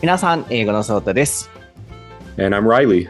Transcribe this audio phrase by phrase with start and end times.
[0.00, 1.50] 皆さん、英語のソータです。
[2.38, 3.08] And I'm Riley.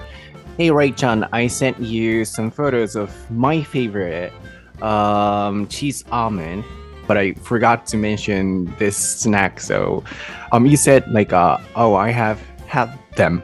[0.58, 4.32] Hey, Ray-chan, I sent you some photos of my favorite
[4.82, 6.64] um, cheese almond,
[7.06, 9.61] but I forgot to mention this snack.
[9.61, 10.02] So,
[10.52, 13.43] um, you said like, uh, oh, I have had them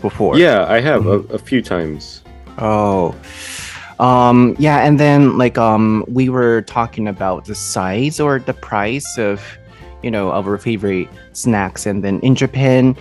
[0.00, 0.36] before.
[0.38, 2.22] Yeah, I have a, a few times.
[2.58, 3.14] Oh.
[4.00, 9.18] Um, yeah, and then like um we were talking about the size or the price
[9.18, 9.40] of
[10.03, 12.95] you know our favorite snacks and then in Japan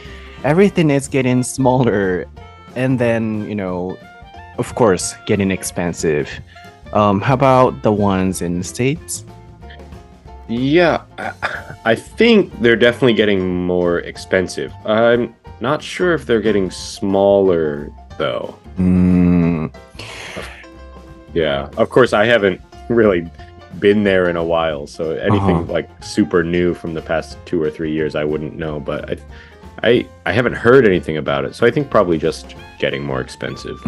[0.44, 2.26] everything is getting smaller
[2.76, 3.96] and then you know
[4.58, 6.28] of course getting expensive.
[6.92, 9.24] Um how about the ones in the States?
[10.48, 11.32] Yeah, I,
[11.84, 14.72] I think they're definitely getting more expensive.
[14.86, 18.56] I'm not sure if they're getting smaller though.
[18.78, 19.72] Mm,
[21.34, 23.28] Yeah, of course, I haven't really
[23.80, 25.72] been there in a while, so anything Uh-huh.
[25.72, 28.80] like super new from the past two or three years, I wouldn't know.
[28.80, 29.16] But I,
[29.88, 33.78] I, I haven't heard anything about it, so I think probably just getting more expensive.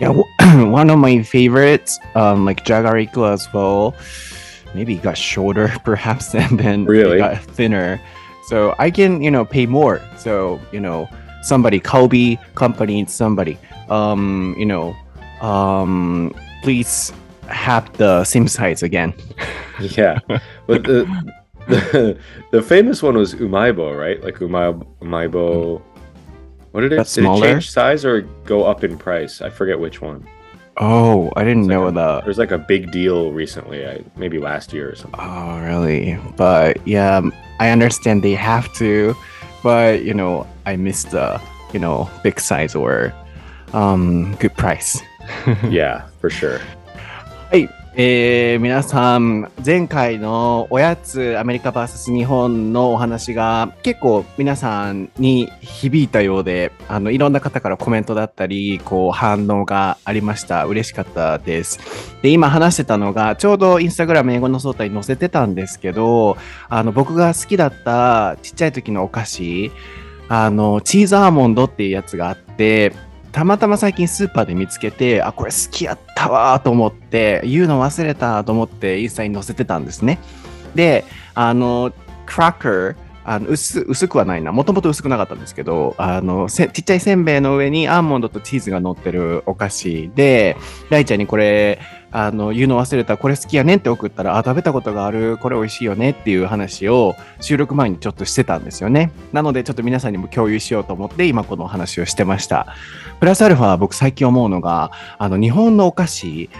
[0.00, 0.24] Yeah, w-
[0.70, 3.94] one of my favorites, um, like Jagariko as well.
[4.74, 7.18] Maybe it got shorter, perhaps, and then Really?
[7.18, 8.00] got thinner.
[8.46, 10.00] So I can, you know, pay more.
[10.16, 11.08] So you know,
[11.42, 14.94] somebody, Kobe company, somebody, um, you know,
[15.40, 17.12] um, please
[17.48, 19.12] have the same size again.
[19.80, 20.18] Yeah,
[20.66, 21.06] but the,
[21.68, 22.18] the
[22.50, 24.20] the famous one was Umaibo, right?
[24.24, 25.80] Like Umai, Umaibo.
[26.72, 26.96] What did it?
[26.96, 27.46] That's did smaller?
[27.46, 29.40] it change size or go up in price?
[29.40, 30.26] I forget which one.
[30.78, 32.24] Oh, I didn't like know a- that.
[32.24, 35.20] There's like a big deal recently, I, maybe last year or something.
[35.20, 36.18] Oh, really?
[36.36, 37.20] But yeah,
[37.60, 39.14] I understand they have to,
[39.62, 41.40] but you know, I missed the,
[41.72, 43.12] you know, big size or
[43.72, 45.00] um good price.
[45.68, 46.58] Yeah, for sure.
[47.50, 47.70] はい。
[47.94, 60.66] えー、皆さん、前回のおやつアメリカ VS 日本のお話が結構皆さんに響いたようで、あの、いろんな方からコメントだったり、こう反応がありました。
[60.66, 61.80] 嬉しかったです。
[62.20, 66.36] で、今話してたのが、ちょうどインスタグラム英語の相対に載せてたんですけど、
[66.68, 69.72] あの、僕が好きだったちっちゃい時のお菓子、
[70.28, 72.92] あの、チーズアーモンドっていうやつがあって、
[73.32, 80.18] たまたま最近スーパーで見つけて、あ、これ好きやったわと思って、言うの忘れたと思ってインスタに載せてたんですね。
[80.74, 81.92] で、あの、
[82.26, 84.52] クラッカー、あの薄薄くはないな。
[84.52, 90.56] もともと薄くなかったんですけど、あの、ちっちゃいせんべいの上にアーモンドとチーズが乗ってるお菓子で、
[90.88, 91.78] ライちゃんにこれ、
[92.10, 99.12] あの、言うの忘れた、これ好きやねんって送ったら、あ、食べたことがある、これ美味しいよねっていう話を収録前にちょっとしてたんですよね。
[99.32, 102.66] なので、ちょっと皆さんにも共有しようと思って、今このお話をしてました。
[103.20, 106.50] プラスアルファ僕最近思うのが、あの日本のお菓子、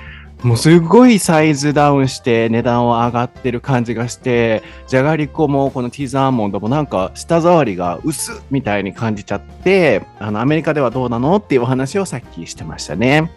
[0.42, 13.32] もうすごいサイズダウンして値段は上がってる感じがして、じゃがりこもこのチーズアーモンドもなんか舌触りが薄みたいに感じちゃって、あのアメリカではどうなのっていうお話をさっきしてましたね。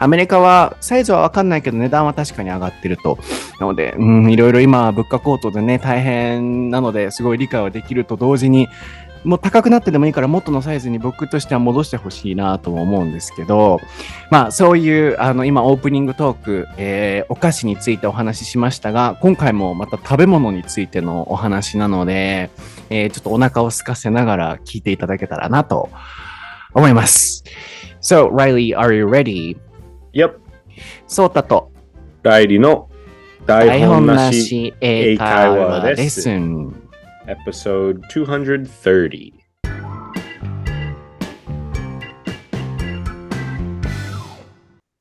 [0.00, 3.18] アメリカはサイズはわかんないけど値段は確かに上がってると。
[3.60, 8.68] なので、うん、いろいろ今物価高騰でね、大変なのですごい理解はできると同時に、
[9.22, 13.78] もう高くなってでもいいから元のサイズに僕としては戻してほしいなとも思うんですけど、
[14.30, 22.50] まあそういうあの今オープニングトーク、えーお菓子についてお話ししましたが、今回もまた食べ物についてのお話なので、
[22.88, 25.90] えーちょっとお腹を空かせながら聞いていただけたらなと
[26.72, 27.44] 思います。
[28.00, 29.58] So, Riley, are you ready?
[30.12, 30.38] Yep.
[31.06, 31.70] そうたと
[32.22, 32.88] ライリの
[33.46, 36.90] 台台本なしし英会話レッスン。
[37.26, 39.32] episode 230.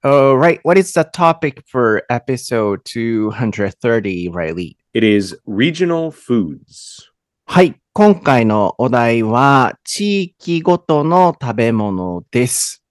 [0.01, 4.77] All right, what is the topic for episode 230, Riley?
[4.93, 7.09] It is regional foods.
[7.45, 12.83] はい、今回のお題は地域ごとの食べ物です。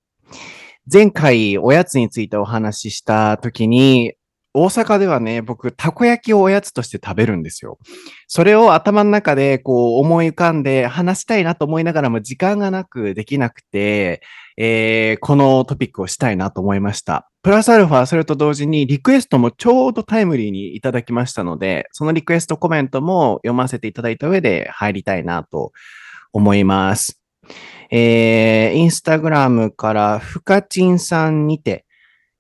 [0.91, 4.15] 前回おやつについてお話しした時に、
[4.54, 7.79] 大阪ではね、僕、たこ焼きをおやつとして食べるんですよ。
[8.26, 14.23] それを頭の中でこう思い浮かんで話したいなと思いながらも時間がなくできなくて、
[14.56, 17.31] えーこのトピックをしたいなと思いました。
[17.43, 25.73] プラスアルファ、それと同時にリクエストもちょうどタイムリーにいただきましたので、そのリクエストコメントも読ませていただいた上で入りたいなと
[26.32, 27.20] 思います。
[27.90, 31.87] えー、インスタグラムからふかちんさんにて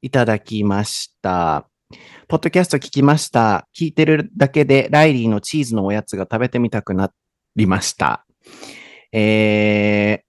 [0.02, 1.66] いただきました。
[2.28, 3.66] ポッドキャスト聞きました。
[3.74, 7.12] 聞いてるだけでライリーのチーズのおやつが食べてみたくな
[7.56, 8.26] りました。
[9.12, 10.28] えー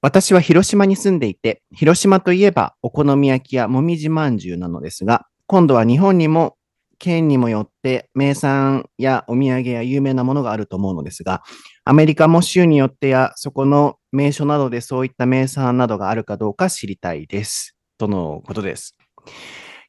[0.00, 6.56] 私は広島に住んでいて、広島といえばお好み焼きやもみじまんじゅうなのですが、今度は日本にも
[7.00, 11.42] 県にもよって名産やお土産や有名なものがあると思うのですが、
[11.84, 17.75] アメリカも州によってやそこの名所などでそういった名産などがあるかどうか知りたいです。
[17.97, 18.95] とのことです。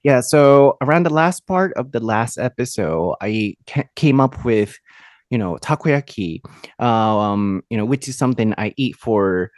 [0.04, 4.78] Yeah, so around the last part of the last episode, I ca- came up with,
[5.30, 6.42] you know, takoyaki,
[6.78, 9.50] um, you know, which is something I eat for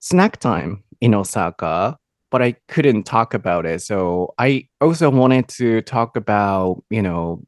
[0.00, 1.96] snack time in Osaka,
[2.30, 3.82] but I couldn't talk about it.
[3.82, 7.44] So I also wanted to talk about, you know,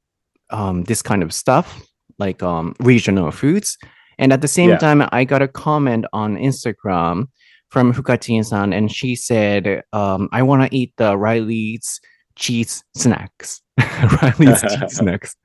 [0.51, 1.83] um, this kind of stuff,
[2.19, 3.77] like um, regional foods.
[4.20, 4.78] And at the same Yeah.
[4.78, 7.28] time, I got a comment on Instagram
[7.70, 12.00] from Fukatin-san, and she said, um, "I want to eat the Riley's
[12.36, 13.62] cheese snacks.
[14.22, 15.36] Riley's cheese snacks.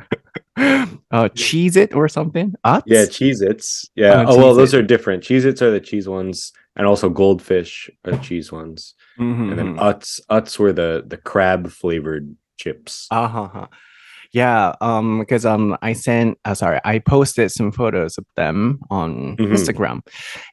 [1.11, 2.55] uh, cheese it or something?
[2.65, 2.83] Utz?
[2.87, 3.89] Yeah, cheese Its.
[3.95, 4.25] Yeah.
[4.27, 5.23] Oh, oh, well, those are different.
[5.23, 8.95] Cheese Its are the cheese ones, and also Goldfish are cheese ones.
[9.19, 13.07] Mhm, And then uts Utz, Utz were the the crab flavored chips.
[13.11, 13.67] Uh-huh.
[14.33, 19.37] Yeah, um, because um, I sent, uh, sorry, I posted some photos of them on
[19.37, 19.53] Mhm.
[19.53, 20.01] Instagram,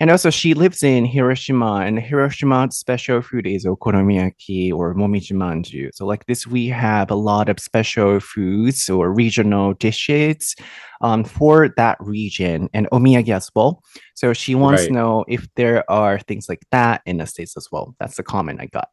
[0.02, 5.92] and also she lives in Hiroshima, and Hiroshima's special food is okonomiyaki or momiji manju.
[5.94, 10.56] So like this, we have a lot of special foods or regional dishes,
[11.00, 13.82] um, for that region and omiyagi as well.
[14.14, 17.70] So she wants to know if there are things like that in the states as
[17.72, 17.96] well.
[18.00, 18.90] That's the comment I got.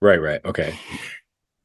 [0.00, 0.40] Right, right.
[0.46, 0.74] Okay.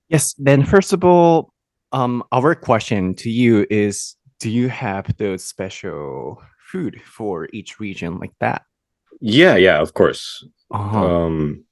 [0.10, 0.34] Yes.
[0.38, 1.54] Then, first of all,
[1.92, 6.42] um, our question to you is: Do you have those special
[6.72, 8.64] food for each region like that?
[9.22, 10.46] Yeah, yeah, of course.
[10.72, 11.24] Uh-huh.
[11.26, 11.64] Um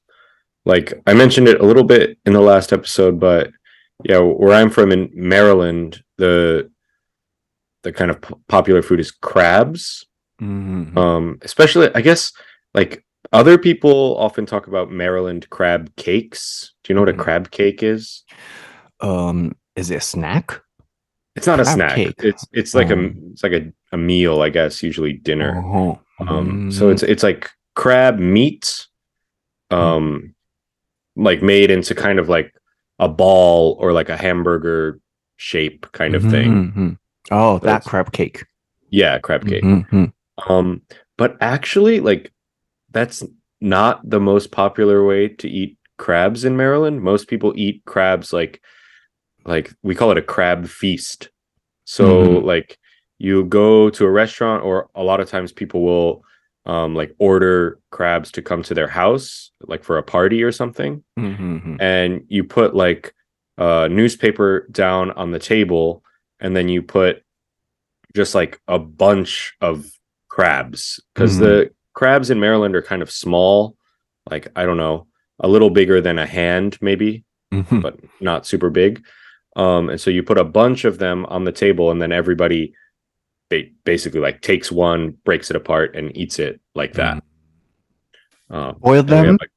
[0.66, 3.52] like I mentioned it a little bit in the last episode, but
[4.04, 6.70] yeah, where I'm from in Maryland, the
[7.84, 10.06] the kind of p- popular food is crabs.
[10.42, 10.98] Mhm.
[10.98, 12.34] Um, especially I guess
[12.74, 16.74] like other people often talk about Maryland crab cakes.
[16.84, 18.24] Do you know what a crab cake is?
[19.00, 20.62] um, is it a snack?
[21.36, 21.96] It's not a snack.
[21.96, 22.16] cake.
[22.20, 25.60] It's it's like Um, a it's like a, a meal, I guess, usually dinner.
[25.60, 25.96] Uh-huh.
[26.28, 28.88] Um, so it's it's like crab meat,
[29.70, 30.34] um,
[31.16, 32.54] like made into kind of like
[33.00, 35.00] a ball or like a hamburger
[35.36, 36.74] shape kind of thing.
[36.74, 36.98] Mhm.
[37.30, 38.44] Oh, that crab cake.
[38.90, 39.64] Yeah, crab cake.
[39.64, 40.12] Mhm.
[40.50, 40.82] Um,
[41.18, 42.32] but actually, like
[42.92, 43.24] that's
[43.62, 47.02] not the most popular way to eat crabs in Maryland.
[47.04, 48.60] Most people eat crabs like
[49.48, 51.30] like we call it a crab feast.
[51.86, 52.44] So Mhm.
[52.44, 52.78] like
[53.18, 56.24] you go to a restaurant or a lot of times people will
[56.66, 61.02] um like order crabs to come to their house like for a party or something
[61.18, 61.78] Mhm.
[61.80, 63.14] and you put like
[63.58, 66.04] a newspaper down on the table
[66.42, 67.24] and then you put
[68.16, 69.90] just like a bunch of
[70.28, 71.40] crabs because Mhm.
[71.40, 73.76] the crabs in Maryland are kind of small
[74.30, 75.08] like I don't know
[75.40, 77.24] a little bigger than a hand maybe
[77.54, 77.82] Mhm.
[77.82, 79.04] but not super big
[79.58, 82.74] um and so you put a bunch of them on the table and then everybody
[83.50, 87.22] ba- basically like takes one breaks it apart and eats it like that.
[88.50, 89.38] Um, Boil and we have, them?
[89.42, 89.52] like-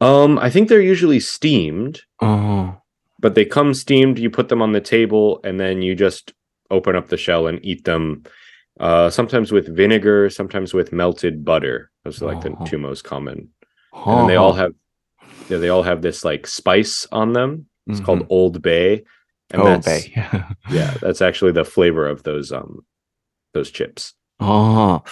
[0.00, 2.02] um I think they're usually steamed.
[2.20, 2.72] Uh-huh.
[3.18, 6.32] but they come steamed you put them on the table and then you just
[6.70, 8.22] open up the shell and eat them
[8.80, 11.90] uh sometimes with vinegar sometimes with melted butter.
[12.04, 12.56] Those are like Oh.
[12.60, 13.48] the two most common.
[13.92, 14.72] And then they all have
[15.48, 19.04] yeah, they all have this like spice on them it's called old bay
[19.52, 20.12] and Oh, that's bay.
[20.70, 22.82] yeah that's actually the flavor of those um
[23.54, 25.04] those chips ああ、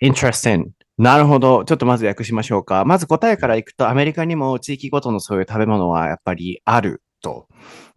[0.00, 0.70] interesting.
[0.96, 1.64] なるほど。
[1.64, 2.84] ちょっとまず訳しましょうか。
[2.84, 7.46] まず答えからいくと、アメリカにも地域ごとのそういう食べ物はやっぱりあると。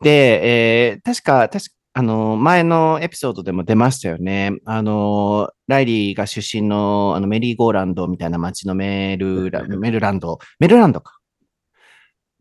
[0.04, 4.52] で、えー確か、確か、あの、前のエピソードでも出ましたよね。
[4.66, 11.18] あの、ライリーが出身のあのメリーゴーランドみたいな街のメルラメルランド、メルランドか。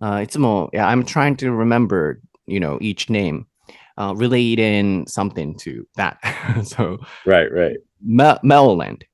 [0.01, 3.47] あいつも、yeah, I'm trying to remember, you know, each name,
[3.97, 6.17] uh, relating something to that.
[6.65, 9.05] so, right right Me- Maryland.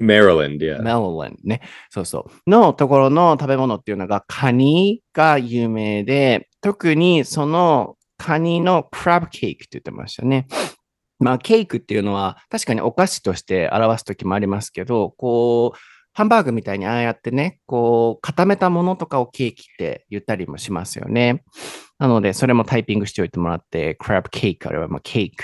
[0.00, 1.60] maryland yeah メロランね。
[1.90, 2.50] そうそう。
[2.50, 10.46] のところの食べ物っていうのがカニが有名で、特にそのカニのクラブケーキって言ってましたね。
[11.20, 15.78] まあ、ケーキっていうのは確かにお菓子として表すときもありますけど、こう、
[16.14, 21.42] ハンバーグみたいにああやってね、こう、固めたものとかをケーキって言ったりもしますよね。
[21.98, 25.36] なので、それもタイピングしておいてもらって、クラブケーキ、あれはまあケーキ。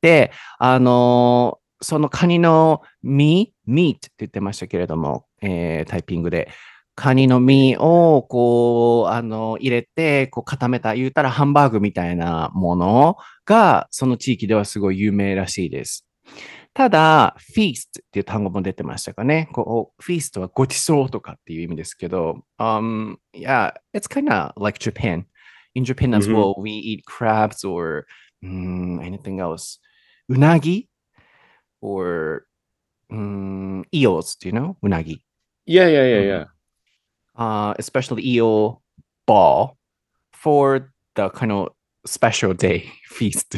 [0.00, 6.48] で、あのーそのカニの身、ミートって言ってましたけれども、えータイピングで。
[6.94, 16.06] カニの身を、こう、あの、入れて、こう、固めた、言うたらハンバーグみたいなものが、その地域ではすごい有名らしいです。
[16.73, 19.49] ただ、フィーストっていう単語も出てましたかね。
[19.53, 25.25] こうフィーストはごちそうとかっていう意味ですけど、um, yeah, it's kind of like Japan.
[25.75, 26.33] in Japan as Mhm.
[26.33, 28.07] well, we eat crabs or
[28.43, 29.79] mm, anything else.
[30.29, 30.87] Unagi
[31.81, 32.47] or
[33.11, 34.75] mm, eels, do you know?
[34.83, 35.21] Unagi.
[35.65, 36.27] Yeah, yeah, yeah, Mhm.
[36.27, 36.45] yeah.
[37.35, 38.81] Uh, especially eel
[39.27, 39.77] ball
[40.33, 41.69] for the kind of
[42.05, 43.55] special day feast.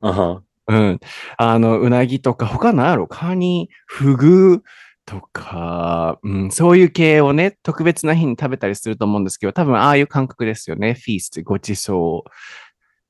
[0.00, 0.40] Uh-huh.
[0.67, 0.99] うん。
[1.37, 4.63] あの、うなぎとか、他なんやろカニ、フグ
[5.05, 10.93] とか、うん、そういう系をね、特別な日に食べたりすると思うんですけど、多分ああいう感覚ですよね。
[10.93, 12.29] フィースト、ごちそう。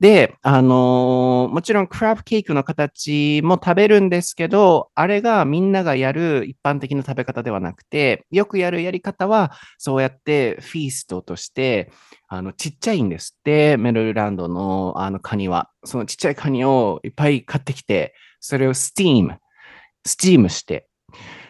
[0.04, 11.90] で、あのーもちろんクラブケーキの形も食べるんですけど、あれがみんながやる一般的な食べ方ではなくて、よくやるやり方は、そうやってフィーストとして、
[12.28, 15.70] あの、ちっちゃいんですって、メルランドのあのカニは。
[15.86, 19.38] そのちっちゃいカニをいっぱい買ってきて、それをスティーム、
[20.06, 20.90] スチームして、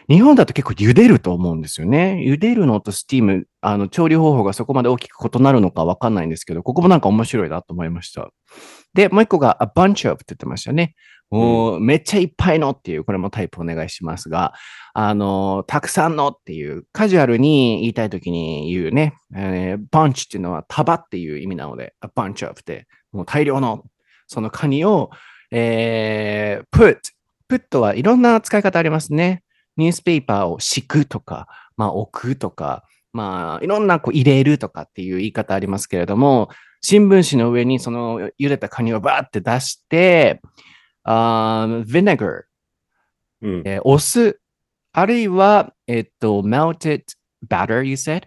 [0.08, 2.22] 日本だと結構茹でると思うんですよね。
[2.26, 8.30] 茹でるのとスティーム、あの、調理方法がそこまで大きく異なるのかわかんないんですけど、ここもなんか面白いなと思いました。
[8.92, 10.94] で、もう一個が a bunch of って言ってましたね。
[11.30, 14.52] もう、めっちゃいっぱいのっていう、これもタイプお願いしますが、
[14.92, 23.82] あの、たくさんのっていう、カジュアルに言いたいときに言うね、えー、bunch っていうのは束っていう意味なので、a bunch of って、もう大量の、
[24.26, 25.10] そのカニを、
[25.50, 26.98] えー、put。
[27.48, 29.43] put はいろんな使い方ありますね。
[29.76, 36.50] ニュースペーパーを敷くとか、まあ置くとか、まあいろんなこう入れるとかっていう言い方ありますけれども、
[36.80, 40.40] 新聞紙の上にその茹でたカニをバーって出して、
[41.04, 42.42] あー vinegar、
[43.42, 43.62] Mm.
[43.66, 44.40] えーお酢、
[44.92, 47.02] あるいは、えっと、melted
[47.46, 48.22] butter, you said?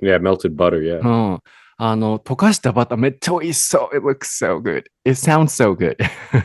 [0.00, 1.00] Yeah, melted butter, yeah.
[1.00, 1.40] うん。
[1.76, 3.96] あの、溶かしたバターめっちゃ美味しそう。
[3.96, 4.84] It looks so good.
[5.04, 5.96] It sounds so good.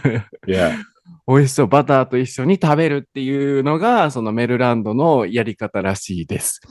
[0.46, 0.78] Yeah.
[1.28, 1.68] 美味しそう。
[1.68, 6.62] バターと一緒に食べるっていうのが、そのメルランドのやり方らしいです。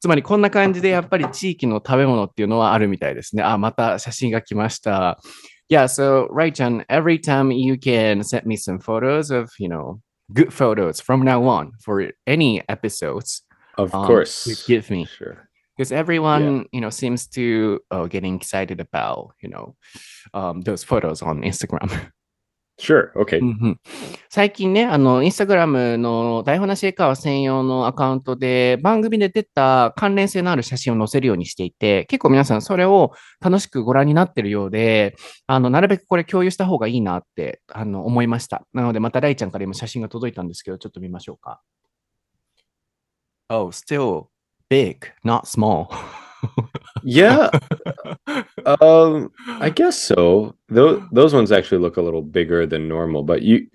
[0.00, 3.42] つまりこんな感じでやっぱり地域の食べ物っていうのはあるみたいですね。
[3.42, 5.18] あ、また写真が来ました。
[5.70, 10.00] Yeah, so, Rai-chan, every time you can send me some photos of, you know,
[10.32, 13.44] good photos from now on for any episodes.
[13.78, 14.46] Of um, course.
[14.46, 15.06] you give me.
[15.06, 15.48] Sure.
[15.76, 19.74] because everyone you know seems to uh, getting excited about you know
[20.34, 21.90] um, those photos on Instagram。
[22.82, 23.12] Sure.
[23.14, 23.38] Okay.
[23.38, 23.80] うんうん
[24.28, 33.12] 最近ね、あの、インスタグラムの台本なし英会話専用のアカウントで番組で出た関連性のある写真を載せるようにしていて、結構皆さんそれを
[33.42, 35.14] 楽しくご覧になってるようで、
[35.46, 38.66] あの、なるべくこれ共有した方がいいなって、あの、思いました。
[38.72, 41.60] なので、またライちゃんから今写真が届いたんですけど、ちょっと見ましょうか。
[43.50, 44.28] Oh, still
[44.70, 45.88] big, not small.
[47.04, 47.50] Yeah.
[48.80, 50.54] um, I guess so.
[50.68, 53.66] Those those ones actually look a little bigger than normal, but you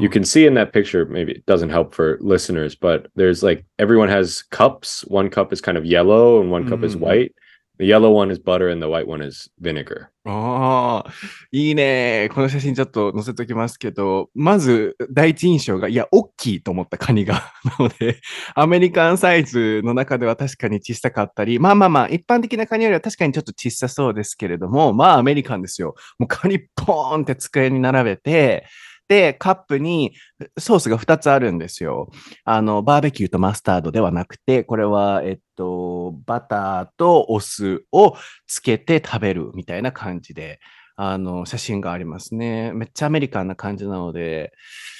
[0.00, 1.04] you can see in that picture.
[1.06, 5.04] Maybe it doesn't help for listeners, but there's like everyone has cups.
[5.08, 7.00] One cup is kind of yellow, and one cup is Mhm.
[7.00, 7.34] white.
[7.78, 10.08] The yellow one is butter, and the white one is vinegar.
[10.24, 11.12] ああ、
[11.52, 12.30] いいね。
[12.34, 17.34] この写真ちょっと載せときますけど、まず第一印象が、いや、大きいと思ったカニが。
[17.78, 18.20] なので、
[18.54, 25.94] アメリカンサイズの中では確かに小さかったり、まあまあまあ、一般的なカニよりは確かにちょっと小さそうですけれども、まあアメリカンですよ。
[26.18, 28.64] もうカニポーンって机に並べて、
[29.08, 30.12] で、カップに
[30.58, 32.10] ソースが2つあるんですよ。
[32.44, 40.60] あの、バーベキューとマスタードではなくて、これは、えっと、バターとお酢をつけて食べるみたいな感じで、
[40.96, 42.72] あの、写真がありますね。
[42.72, 44.52] めっちゃアメリカンな感じなので、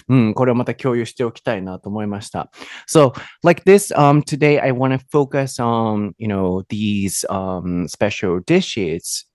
[0.09, 2.51] うん、これをまた共有しておきたいなと思いました。
[2.87, 9.27] So, like this, um, today I want to focus on, you know, these um, special dishes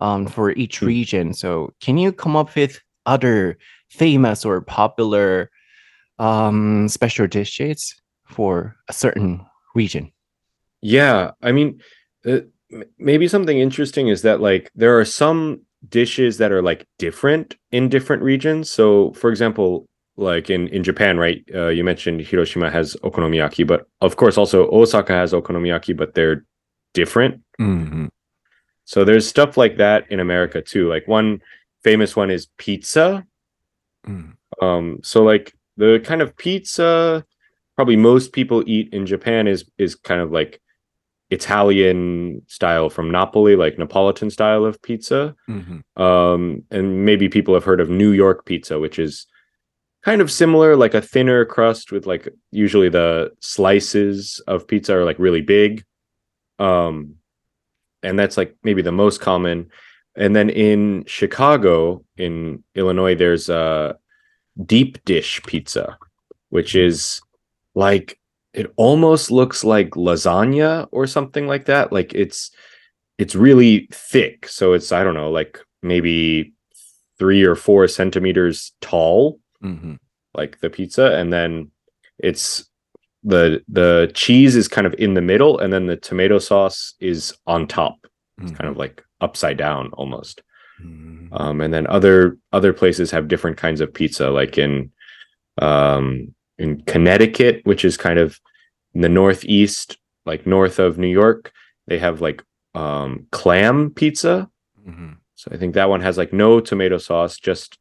[0.00, 0.86] um, for each Hmm.
[0.86, 1.34] region.
[1.34, 3.58] So, can you come up with other
[3.90, 5.50] famous or popular
[6.18, 7.94] um, special dishes
[8.24, 9.44] for a certain
[9.74, 10.12] region?
[10.80, 11.80] Yeah, I mean,
[12.26, 12.40] uh,
[12.98, 17.88] maybe something interesting is that like there are some dishes that are like different in
[17.88, 18.70] different regions.
[18.70, 21.42] So, for example, like in in Japan, right?
[21.54, 26.44] Uh, you mentioned Hiroshima has okonomiyaki, but of course also Osaka has okonomiyaki, but they're
[26.94, 27.42] different.
[28.84, 30.88] So there's stuff like that in America too.
[30.88, 31.40] Like one
[31.82, 33.24] famous one is pizza.
[34.62, 37.24] Um, so like the kind of pizza
[37.76, 40.60] probably most people eat in Japan is is kind of like
[41.30, 45.34] Italian style from Napoli, like Neapolitan style of pizza.
[45.96, 49.26] Um, and maybe people have heard of New York pizza, which is
[50.02, 55.04] kind of similar, like a thinner crust with like usually the slices of pizza are
[55.04, 55.84] like really big.
[56.58, 57.14] Um,
[58.02, 59.70] and that's like maybe the most common.
[60.20, 63.96] And then in Chicago, in Illinois, there's a
[64.66, 65.96] deep dish pizza,
[66.50, 67.22] which is
[67.74, 68.18] like
[68.52, 71.90] it almost looks like lasagna or something like that.
[71.90, 72.50] Like it's
[73.16, 76.52] it's really thick, so it's I don't know, like maybe
[77.18, 79.94] three or four centimeters tall, mm-hmm.
[80.34, 81.70] like the pizza, and then
[82.18, 82.68] it's
[83.24, 87.34] the the cheese is kind of in the middle, and then the tomato sauce is
[87.46, 87.96] on top.
[88.36, 88.56] It's mm-hmm.
[88.56, 90.42] kind of like upside down almost.
[90.82, 91.32] Mm-hmm.
[91.32, 94.90] Um, and then other other places have different kinds of pizza, like in
[95.58, 98.40] um, in Connecticut, which is kind of
[98.94, 101.52] in the northeast, like north of New York.
[101.86, 102.42] They have like
[102.74, 104.48] um, clam pizza.
[104.86, 105.12] Mm-hmm.
[105.34, 107.78] So I think that one has like no tomato sauce, just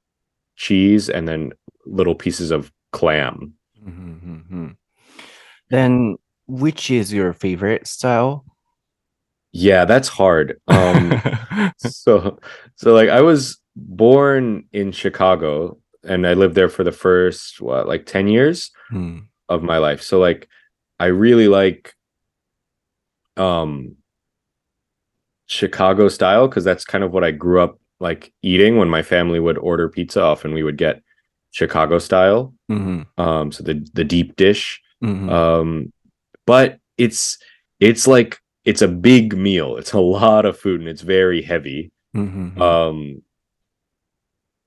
[0.55, 1.51] cheese, and then
[1.86, 3.53] little pieces of clam.
[3.86, 4.13] Mm-hmm.
[4.13, 4.67] mm-hmm.
[5.69, 6.17] Then,
[6.48, 8.43] which is your favorite style?
[9.51, 10.59] Yeah, that's hard.
[10.67, 11.21] Um,
[11.77, 12.39] so,
[12.75, 17.87] so like I was born in Chicago and I lived there for the first what
[17.87, 19.19] like 10 years hmm.
[19.47, 20.01] of my life.
[20.01, 20.47] So like
[20.99, 21.93] I really like
[23.37, 23.95] um
[25.45, 29.39] Chicago style cuz that's kind of what I grew up like eating when my family
[29.39, 31.01] would order pizza often we would get
[31.51, 32.53] Chicago style.
[32.71, 33.21] Mm-hmm.
[33.21, 34.81] Um so the the deep dish.
[35.03, 35.29] Mm-hmm.
[35.29, 35.93] Um
[36.45, 37.37] but it's
[37.79, 38.39] it's like
[38.69, 39.77] it's a big meal.
[39.77, 41.91] It's a lot of food and it's very heavy.
[42.15, 42.61] Mm-hmm.
[42.61, 43.23] Um,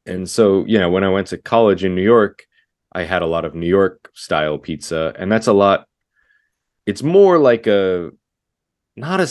[0.07, 2.45] and so, you know, when I went to college in New York,
[2.91, 5.87] I had a lot of New York style pizza, and that's a lot.
[6.85, 8.11] It's more like a
[8.97, 9.29] not a.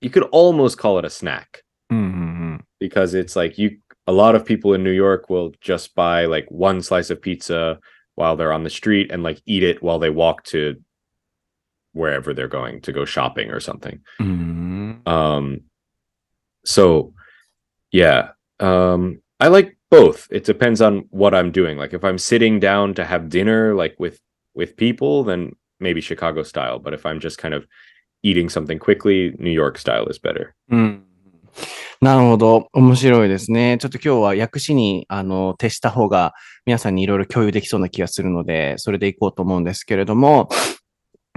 [0.00, 2.56] you could almost call it a snack mm-hmm.
[2.80, 6.50] because it's like you a lot of people in New York will just buy like
[6.50, 7.78] one slice of pizza
[8.16, 10.74] while they're on the street and like eat it while they walk to
[11.97, 15.61] wherever they're going to go shopping or something うん、 um
[16.65, 17.11] so
[17.91, 22.59] yeah um i like both it depends on what i'm doing like if i'm sitting
[22.59, 24.19] down to have dinner like with
[24.55, 27.65] with people then maybe chicago style but if i'm just kind of
[28.23, 31.03] eating something quickly new york style is better うん。
[32.01, 32.67] なるほど。
[32.73, 33.77] 面白いですね。
[33.79, 36.33] ちょっと今日は訳詞に、あの、徹した方が
[36.65, 40.49] 皆さんにいろいろ共有できそうな気がするので、それでいこうと思うんですけれども、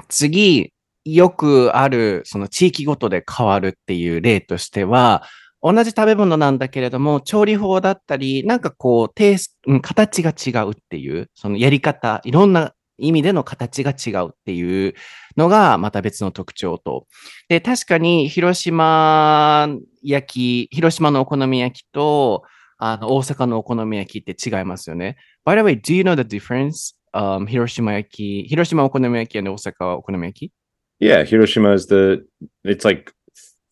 [0.09, 0.73] 次、
[1.05, 5.23] よくある、その地域ごとで変わるっていう例としては、
[5.63, 14.93] 同じ食べ物なんだけれども、調理法だったり、なんかこう、テイス、形が違うっていう、そのやり方、いろんな意味での形が違うっていう
[15.37, 17.07] のが、また別の特徴と。
[17.47, 19.69] で、確かに広島
[20.03, 22.43] 焼き、広島のお好み焼きと、
[22.77, 25.17] あの、大阪のお好み焼きって違いますよね。
[25.45, 26.95] By the way, do you know the difference?
[27.13, 28.47] um, Hiroshima yaki.
[28.47, 30.51] Hiroshima okonomiyaki and Osaka okonomiyaki.
[30.99, 32.25] Yeah, Hiroshima is the
[32.63, 33.11] it's like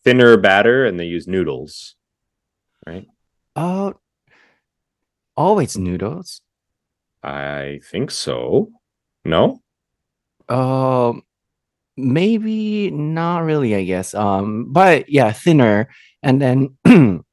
[0.04, 1.94] thinner batter, and they use noodles,
[2.86, 3.06] right?
[3.54, 3.92] Uh,
[5.36, 6.40] always noodles.
[7.22, 8.70] I think so.
[9.24, 9.60] No.
[10.48, 11.12] Uh,
[11.96, 13.74] maybe not really.
[13.74, 14.14] I guess.
[14.14, 15.88] Um, but yeah, thinner,
[16.22, 16.76] and then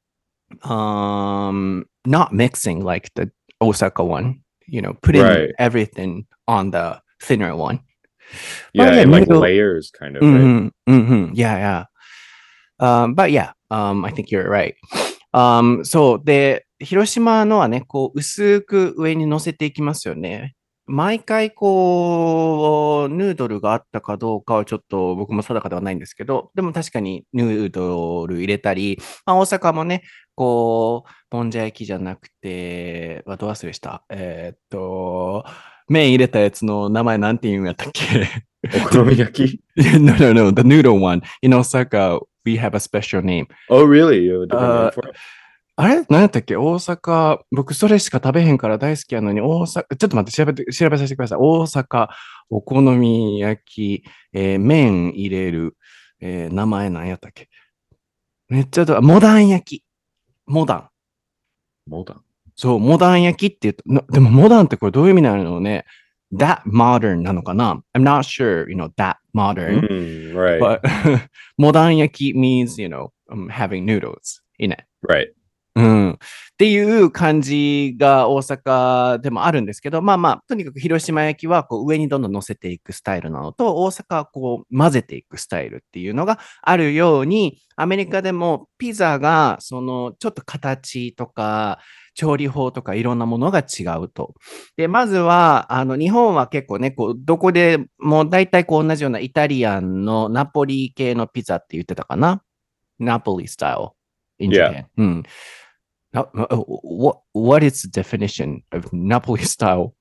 [0.62, 4.40] um, not mixing like the Osaka one.
[4.68, 5.54] You know, putting Right.
[5.58, 7.80] everything on the thinner one.
[8.74, 10.40] yeah yeah, like noodle- layers kind of right?
[10.40, 11.84] hmm hmm Yeah, yeah.
[12.80, 14.74] Um, but yeah, um, I think you're right.
[15.32, 16.24] Um, そう。
[16.24, 20.54] で、広島のはね、こう、薄く上に乗せていきますよね。
[20.86, 30.02] 毎回、こう、ヌードルがあったかどうかはちょっと僕も定かではないんですけど、でも確かにヌードル入れたり、まあ、大阪もね、
[30.38, 34.04] こう、もんじゃ焼きじゃなくて、あど忘れした？
[34.08, 35.44] えーっと、
[35.88, 38.28] 麺入れたやつの名前なんて言うんやったっけ
[38.68, 39.58] ？okonomiyaki
[40.00, 40.52] no, no, no.
[40.52, 41.22] The noodle one.
[41.42, 43.46] In Osaka, we have a special name.
[43.68, 44.30] oh really?
[44.30, 44.92] Uh?
[45.74, 46.04] あれ？
[46.08, 46.54] 何やったっけ？
[46.56, 47.40] 大阪。
[47.50, 51.38] 僕、それしか食べへんから大好きやのに、大阪、ちょっと待って、調べて、調べさせてください。
[51.40, 52.08] 大阪、
[52.50, 55.76] お好み焼き、えー麺入れる、
[56.20, 57.48] えー名前何やったっけ？
[58.48, 59.84] めっちゃど、モダン焼き。
[60.48, 60.88] モダン。
[61.90, 62.16] hold on
[62.56, 65.84] そう、モダン焼きって言うと、なでもモダンってこれどういう意味なのね
[66.34, 69.80] ?that modern なのかな ?I'm not sure, you know, that modern.
[69.80, 70.80] Mm, right But
[71.56, 74.80] モダン焼き means, you know, um, having noodles in it.
[75.08, 75.28] right
[75.78, 76.10] うん。
[76.12, 76.16] っ
[76.58, 91.78] ていう感じが大阪でもあるんですけど、まあまあ、とにかく広島焼きはこう上にどんどん乗せていくスタイルなのと、大阪はこう混ぜていくスタイルっていうのがあるように、アメリカでもピザがそのちょっと形とか、
[92.14, 94.34] 調理法とかいろんなものが違うと。
[94.76, 102.42] で、まずは、あの、日本は結構ね、こう、どこでも大体こう同じようなイタリアンのナポリ系のピザって言ってたかな？
[102.98, 103.90] ナポリスタイル
[104.40, 104.72] in Yeah.
[104.72, 104.84] Japan.
[104.96, 105.22] うん。
[106.14, 109.94] Uh, uh, what what is the definition of Napoli style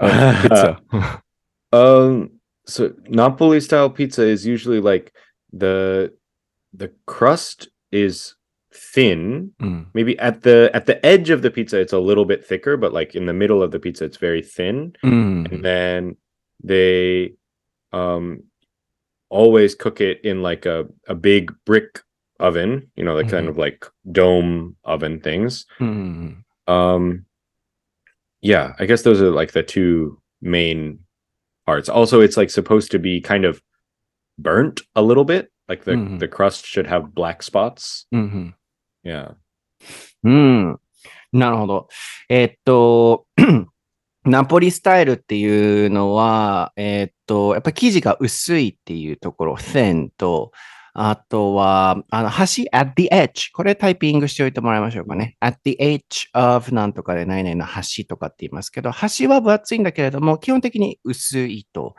[0.00, 1.22] uh, pizza?
[1.72, 2.30] um,
[2.66, 5.12] so Napoli style pizza is usually like
[5.52, 6.12] the
[6.72, 8.34] the crust is
[8.74, 9.52] thin.
[9.62, 9.86] Mm.
[9.94, 12.92] Maybe at the at the edge of the pizza it's a little bit thicker, but
[12.92, 14.94] like in the middle of the pizza it's very thin.
[15.04, 15.50] Mm.
[15.50, 16.16] And then
[16.62, 17.34] they
[17.92, 18.42] um
[19.30, 22.02] always cook it in like a, a big brick
[22.39, 23.49] oven, you know, like kind Mhm.
[23.49, 25.65] of like dome oven things.
[25.79, 26.45] うん。
[26.65, 27.23] Um
[28.41, 30.99] yeah, I guess those are like the two main
[31.65, 31.89] parts.
[31.89, 33.61] Also, it's like supposed to be kind of
[34.37, 35.51] burnt a little bit.
[35.67, 36.19] Like the Mhm.
[36.19, 38.07] the crust should have black spots.
[38.11, 38.55] うん。
[39.03, 39.35] Yeah.
[40.23, 40.79] うん。
[41.31, 41.87] なるほど。
[42.29, 43.27] えっと、
[44.25, 50.51] ナポリスタイルっていうのは、えっと、やっぱ生地が薄いっていうところ、thin と、
[50.96, 53.50] あとは、あの、端、at the edge。
[53.52, 55.36] これタイピングしておいてもらいましょうかね。
[55.40, 61.96] at the edge of なんとかで何々の端とかって言いますけど、端は分厚いんだけれども、基本的に薄いと。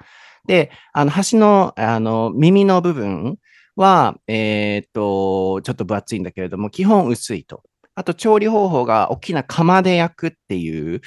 [0.48, 3.38] で、あの、端の、あの、耳の部分
[3.76, 7.64] は、えっと、ちょっと分厚いんだけれども、基本薄いと。
[7.96, 11.02] あと、調理方法が大きな釜で焼くっていう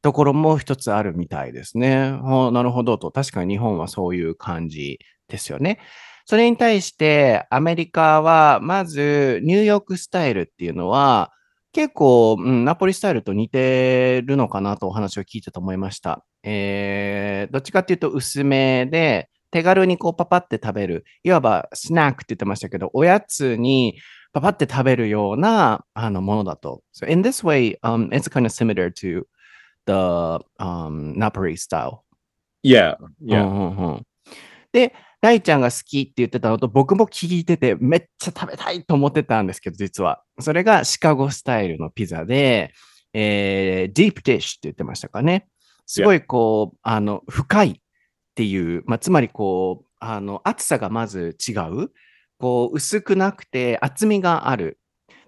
[0.00, 2.10] ところも一つあるみたいですね。
[2.52, 3.10] なるほどと。
[3.10, 5.78] 確かに日本はそういう感じですよね。
[6.26, 11.30] それに対して、アメリカは、まず、ニューヨークスタイルっていうのは、
[11.72, 16.24] 結構、うん、ナポリスタイルと似てるのかなとお話を聞いてと思いました。
[16.42, 23.96] えー、どっちかっていうと薄めで、手軽にこうパパって食べる、いわばスナックって言ってましたけど、おやつに
[24.32, 26.82] パパって食べるようなあのものだと。
[26.92, 29.24] So in this way, um, it's kind of similar to
[29.86, 32.00] the um, Napoli style.
[32.64, 32.96] Yeah.
[32.98, 34.02] う Yeah.
[34.72, 34.92] で、
[35.24, 40.22] ライちゃんが好きって言ってたのと、僕も聞いてて、めっちゃ食べたいと思ってたんですけど、実は。
[40.38, 42.74] それがシカゴスタイルのピザで、
[43.14, 45.48] えー、ディープディッシュって言ってましたかね。
[45.86, 47.74] すごいこう、あの、深いっ
[48.34, 51.90] ていう、まあ、つまりこう、あの、厚さがまず違う。
[52.38, 54.78] こう、薄くなくて厚みがある。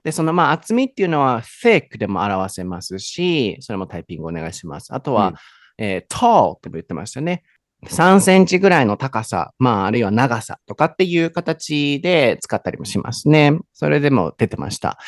[0.04, 4.92] で、そのまあ厚みっていうのは thick でも表せますし、それもタイピングお願いします。
[4.92, 5.34] あとは、うん
[5.78, 7.44] えー tall っても言ってましたね。
[7.88, 13.58] 3センチぐらいの高さ、まああるいは長さとかっていう形で使ったりもしますね。
[13.72, 14.98] それでも出てました。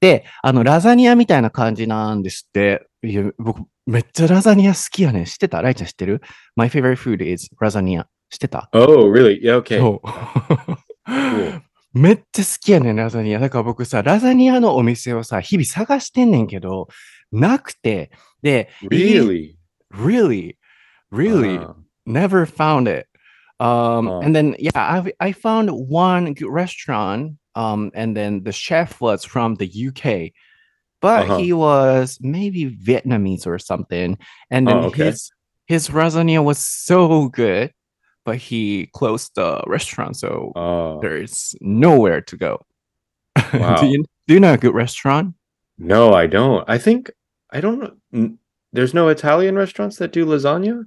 [0.00, 2.86] で、あの、ラザニアみたいな感じなんですって。
[3.02, 5.24] いや僕、めっちゃラザニア好きやねん。
[5.26, 5.62] 知ってた？
[5.62, 6.20] ライちゃん知ってる
[6.56, 8.06] ?My favorite food is ラザニア。
[8.30, 9.40] 知ってた？Oh, really?
[9.42, 9.62] Yeah.
[9.62, 9.78] Okay.
[9.78, 10.08] そう。
[11.98, 13.38] めっちゃ好きやねん、ラザニア。
[13.38, 16.88] だから僕さ、ラザニアのお店をさ、日々探してんねんけど、
[17.30, 18.10] なくて、
[18.42, 19.54] で、Really?
[19.92, 20.56] really,
[21.12, 21.60] really?
[21.60, 21.74] Uh,
[22.06, 23.06] never found it.
[23.60, 24.20] Um, Oh.
[24.20, 27.38] and then yeah, I I found one good restaurant.
[27.56, 30.32] Um, and then the chef was from the UK,
[31.00, 31.38] but Uh-huh.
[31.38, 34.18] he was maybe Vietnamese or something.
[34.50, 35.04] And then Oh, okay.
[35.04, 35.30] his
[35.66, 37.72] his lasagna was so good,
[38.24, 42.60] but he closed the restaurant, so uh, there's nowhere to go.
[43.54, 43.76] Wow.
[43.80, 45.34] do you do you know a good restaurant?
[45.78, 46.64] no, I don't.
[46.68, 47.10] I think
[47.50, 48.36] I don't know.
[48.72, 50.86] There's no Italian restaurants that do lasagna.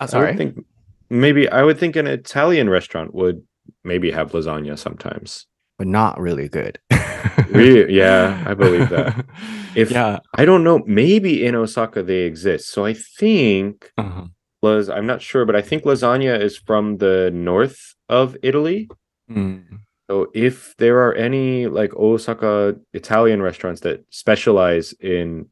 [0.00, 0.26] Uh, I sorry.
[0.28, 0.64] would think
[1.10, 3.42] maybe I would think an Italian restaurant would
[3.84, 5.46] maybe have lasagna sometimes.
[5.78, 6.78] but not really good.
[7.50, 7.92] Really?
[7.94, 9.24] Yeah, I believe that.
[9.76, 10.18] If yeah.
[10.34, 12.70] I don't know, maybe in Osaka they exist.
[12.74, 14.26] So I think Uh-huh.
[14.62, 17.78] las I'm not sure, but I think lasagna is from the north
[18.08, 18.88] of Italy.
[19.30, 19.62] Mm.
[20.10, 25.46] So if there are any like Osaka Italian restaurants that specialize in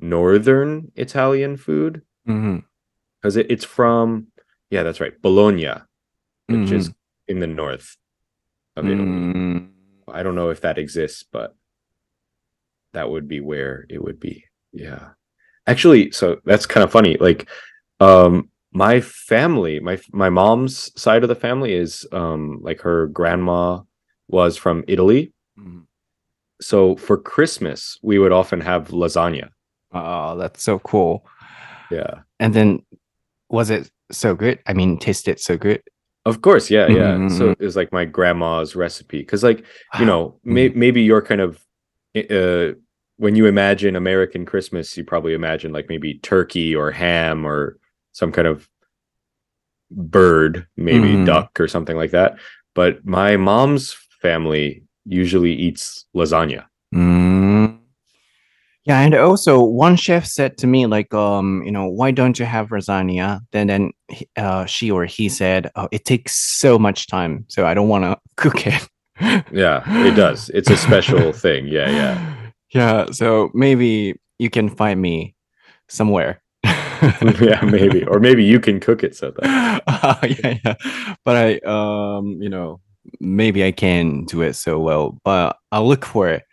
[0.00, 2.64] northern Italian food, Mhm.
[3.20, 4.28] Because it, it's from
[4.70, 5.72] yeah, that's right, Bologna,
[6.46, 7.32] which is Mm-hmm.
[7.32, 7.96] in the north
[8.76, 9.06] of Italy.
[9.06, 9.70] Mm.
[10.08, 11.54] I don't know if that exists, but
[12.92, 14.44] that would be where it would be.
[14.72, 15.10] Yeah.
[15.66, 17.16] Actually, so that's kind of funny.
[17.18, 17.48] Like
[18.00, 23.80] um my family, my my mom's side of the family is um like her grandma
[24.28, 25.32] was from Italy.
[25.58, 25.84] Mm.
[26.60, 29.48] So for Christmas, we would often have lasagna.
[29.92, 31.26] Oh, that's so cool.
[31.90, 32.20] Yeah.
[32.38, 32.80] And then
[33.50, 34.58] was it so good?
[34.66, 35.82] I mean, tasted it so good.
[36.26, 37.28] Of course, yeah, yeah.
[37.28, 37.52] So Mhm.
[37.58, 39.64] it was like my grandma's recipe cuz like,
[39.98, 41.64] you know, may, maybe you're kind of
[42.30, 42.74] uh
[43.16, 47.76] when you imagine American Christmas, you probably imagine like maybe turkey or ham or
[48.12, 48.68] some kind of
[49.90, 51.26] bird, maybe Mhm.
[51.26, 52.38] duck or something like that.
[52.74, 56.64] But my mom's family usually eats lasagna.
[56.94, 57.39] Mm.
[58.84, 62.46] Yeah, and also one chef said to me, like, um, you know, why don't you
[62.46, 63.40] have lasagna?
[63.52, 63.90] Then, then
[64.36, 68.04] uh, she or he said, oh, it takes so much time, so I don't want
[68.04, 68.88] to cook it.
[69.52, 70.48] Yeah, it does.
[70.50, 71.66] It's a special thing.
[71.66, 72.36] Yeah, yeah.
[72.72, 75.34] Yeah, so maybe you can find me
[75.88, 76.40] somewhere.
[76.64, 78.04] yeah, maybe.
[78.04, 80.74] Or maybe you can cook it so that Uh, yeah, yeah.
[81.24, 82.80] But I, um, you know,
[83.18, 86.44] maybe I can do it so well, but I'll look for it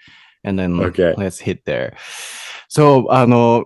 [0.48, 1.16] and then Okay.
[1.16, 1.94] let's hit there.
[2.70, 3.66] そう、あの、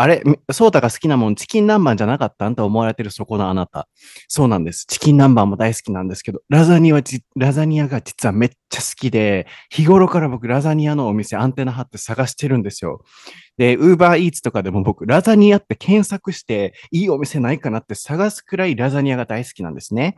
[0.00, 3.86] あれ、ソータが好きなもん、チキン南蛮じゃなかったんと思われてるそこのあなた。
[4.28, 4.86] そうなんです。
[4.86, 13.04] チキン南蛮も大好きなんですけど、ラザニアはじ、ラザニアが実はめっちゃ好きで、日頃から僕、ラザニアのお店アンテナ張って探してるんですよ。
[13.58, 20.16] で、ウーバーイーツとかでも僕、ラザニアって検索して、いいお店ないかなって探すくらいラザニアが大好きなんですね。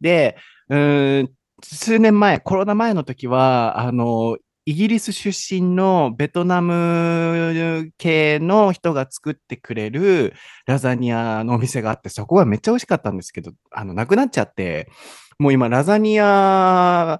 [0.00, 0.38] で、
[0.70, 1.30] うーん、
[1.62, 10.34] 数年前、コロナ前の時は、あの、イギリス出身のベトナム系の人が作ってくれる
[10.66, 14.90] ラザニアのお店があって、そこはめっちゃ美味しかったんですけど、あの、なくなっちゃって、
[15.38, 17.18] もう今、ラザニア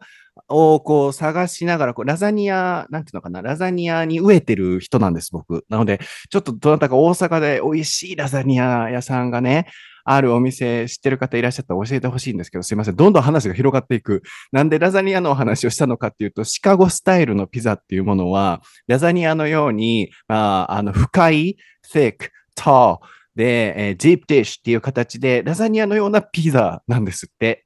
[0.48, 5.64] をこう探しながら、こうラザニア、なんていうのかな、ラザニアに飢えてる人なんです、僕。
[5.70, 9.68] なので、ちょっとどなたか大阪で美味しいラザニア屋さんがね、
[10.11, 12.97] あるお店知ってる方いらっしゃったら教えてほしいんですけど、すいません。
[12.97, 14.23] どんどん話が広がっていく。
[14.53, 21.57] なんでラザニアのお話をしたのかっていうと、シカゴスタイルのピザっていうものは、ラザニアのように、まあ、あの、深い、
[21.92, 22.99] thick, tall
[23.37, 27.64] で、えー、deep dish っていう形で、ラザニアのようなピザなんですって。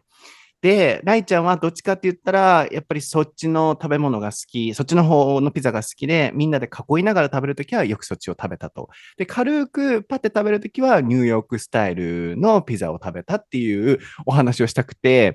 [0.62, 8.88] で、ライちゃんはどっちかって言ったら、やっぱりそっちの食べ物が好き、そっちの方のピザが好きで、みんなで囲いながら食べるときはよくそっちを食べたと。
[9.16, 15.34] で、軽くパッて食べるときはニューヨークスタイルのピザを食べたっていうお話をしたくて、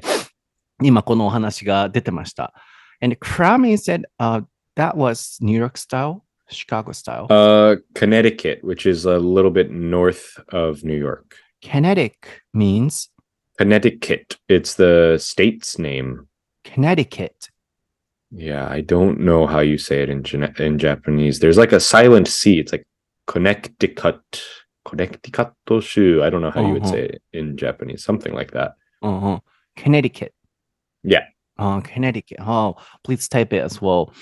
[0.82, 2.54] 今このお話が出てました。
[3.02, 4.44] And Cramy said、uh,
[4.78, 7.28] that was New York style, Chicago style?
[7.30, 11.36] Uh, Connecticut, which is a little bit north of New York.
[11.62, 13.10] Kinetic means
[13.58, 14.38] Connecticut.
[14.48, 16.28] It's the state's name.
[16.64, 17.50] Connecticut.
[18.32, 20.24] Yeah, I don't know how you say it in
[20.60, 21.40] in Japanese.
[21.40, 22.60] There's like a silent C.
[22.60, 22.86] It's like
[23.26, 24.42] Connecticut,
[24.86, 26.68] Connecticut I don't know how uh-huh.
[26.68, 26.92] you would uh-huh.
[26.92, 28.04] say it in Japanese.
[28.04, 28.74] Something like that.
[29.02, 29.40] Uh-huh.
[29.76, 30.34] Connecticut.
[31.04, 31.26] Yeah.
[31.58, 32.38] Uh, Connecticut.
[32.42, 34.14] Oh, please type it as well.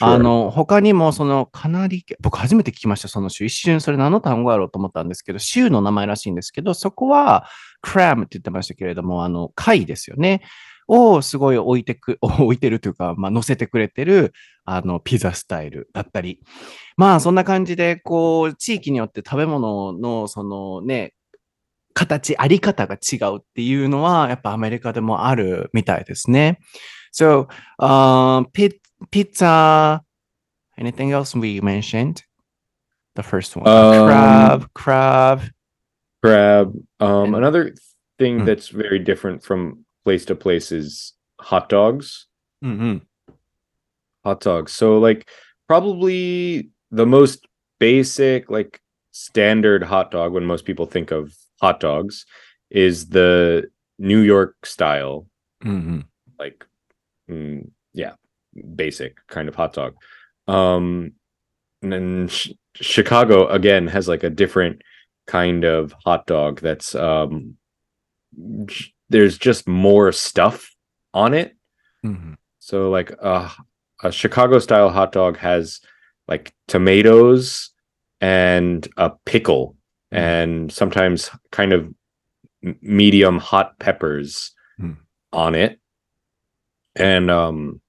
[0.00, 3.44] あの、他にもそのカナリケ、僕初めて聞きました、その州。
[3.44, 7.46] 一瞬それ何の単語やろうと思ったんですけど、州の名前らしいんですけど、そこは
[7.82, 10.42] クラムって言ってましたけれども、あの、貝ですよね。
[10.92, 14.32] をすごい置いてく、 置いてるというか、まあ、乗せてくれてる、
[14.64, 16.40] あの、ピザスタイルだったり。
[16.96, 21.14] まあ、そんな感じで、こう、地域によって食べ物の、そのね、
[21.94, 26.58] 形、あり方が違うっていうのは、やっぱアメリカでもあるみたいですね。
[27.12, 30.02] So, um, pi- pizza.
[30.78, 32.24] Anything else we mentioned?
[33.16, 35.42] The first one, um, crab, crab,
[36.22, 36.74] crab.
[37.00, 37.74] Um, and, another
[38.18, 38.46] thing mm.
[38.46, 42.26] that's very different from place to place is hot dogs.
[42.64, 42.98] Mm-hmm.
[44.24, 44.72] Hot dogs.
[44.72, 45.28] So, like,
[45.66, 47.46] probably the most
[47.78, 52.24] basic, like, standard hot dog when most people think of hot dogs
[52.70, 55.26] is the New York style,
[55.64, 56.00] mm-hmm.
[56.38, 56.64] like,
[57.28, 58.12] mm, yeah,
[58.74, 59.94] basic kind of hot dog.
[60.48, 61.12] Um,
[61.82, 64.82] and then sh- Chicago again has like a different
[65.26, 67.56] kind of hot dog that's um,
[68.66, 70.74] j- there's just more stuff
[71.14, 71.56] on it.
[72.04, 72.34] Mm-hmm.
[72.58, 73.48] So like uh,
[74.02, 75.80] a Chicago style hot dog has
[76.28, 77.70] like tomatoes
[78.20, 79.76] and a pickle
[80.12, 80.24] mm-hmm.
[80.24, 81.92] and sometimes kind of
[82.82, 84.96] medium hot peppers mm.
[85.32, 85.80] on it.
[86.94, 87.80] And um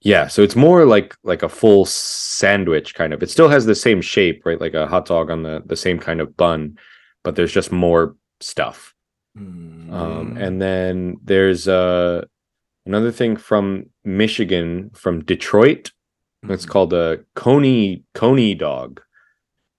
[0.00, 3.22] yeah, so it's more like like a full sandwich kind of.
[3.22, 4.60] It still has the same shape, right?
[4.60, 6.78] Like a hot dog on the the same kind of bun,
[7.24, 8.94] but there's just more stuff.
[9.34, 12.24] うん Um, and then there's uh,
[12.86, 15.92] another thing from Michigan, from Detroit.
[16.48, 19.00] It's called a Coney Coney dog,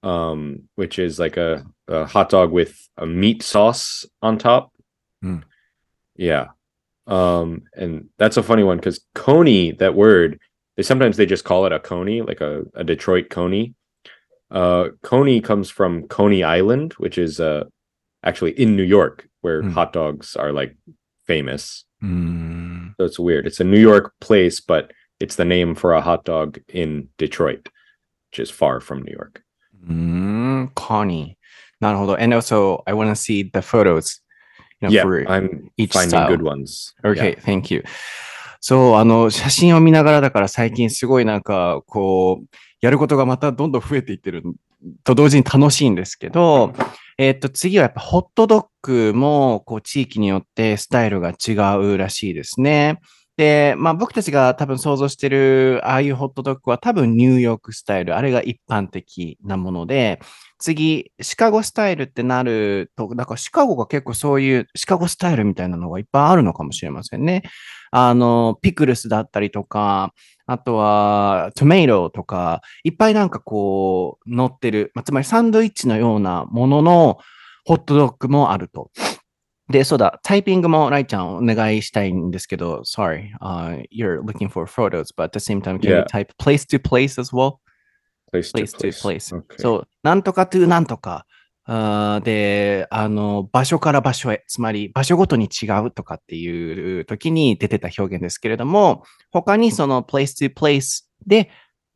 [0.03, 4.73] um, which is like a, a hot dog with a meat sauce on top.
[5.23, 5.43] Mm.
[6.15, 6.47] Yeah,
[7.09, 10.39] um, and that's a funny one because Coney, that word,
[10.77, 13.73] they sometimes they just call it a Coney, like a, a Detroit Coney.
[14.51, 17.65] Uh, Coney comes from Coney Island, which is uh,
[18.23, 19.71] actually in New York, where mm.
[19.71, 20.77] hot dogs are like
[21.25, 21.83] famous.
[22.03, 22.93] Mm.
[22.97, 23.47] So it's weird.
[23.47, 27.69] It's a New York place, but it's the name for a hot dog in Detroit,
[28.29, 29.43] which is far from New York.
[29.85, 31.37] Mm, Coney.
[31.81, 32.19] Not hold on.
[32.19, 34.19] And also, I want to see the photos
[34.81, 36.27] Know, yeah, for I'm each finding style.
[36.29, 36.93] good ones.
[37.03, 37.41] Okay, Yeah.
[37.41, 37.83] thank you.
[38.61, 42.45] そう、あの、写真を見ながらだから最近すごいなんか、こう、
[42.81, 44.43] やることがまたどんどん増えていってる
[45.03, 46.73] と同時に楽しいんですけど、
[47.17, 52.99] えっと、次はやっぱホットドッグも、こう、地域によってスタイルが違うらしいですね。
[53.39, 60.19] で、まあ僕たちが多分想像してるああいうホットドッグは多分ニューヨークスタイル、あれが一般的なもので、
[60.57, 67.43] 次、シカゴスタイルってなると、だからシカゴが結構そういうシカゴスタイルみたいなのがいっぱいあるのかもしれませんね。
[67.91, 70.13] あの、ピクルスだったりとか、
[70.45, 77.19] あとはトメイトとか、いっぱいなんかこう乗ってる、まあ、つまりサンドイッチのようなものの
[77.63, 78.91] ホットドッグもあると。
[79.69, 87.21] で、そうだ、タイピングもライちゃんお願いしたいんですけど、sorry,、uh, you're looking for photos, but at the same time, can you type place to place
[87.21, 87.57] as well?
[88.31, 89.35] Place to place to place.
[89.35, 89.61] Okay.
[89.61, 91.25] そう、なんとか to なんとか。
[92.23, 101.51] で、あの、場所から場所へ、つまり場所ごとに違うとかっていう時に出てた表現ですけれども、他にその place to place で